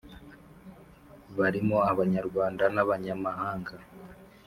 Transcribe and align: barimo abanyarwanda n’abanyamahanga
barimo 1.37 1.77
abanyarwanda 1.91 2.63
n’abanyamahanga 2.75 3.73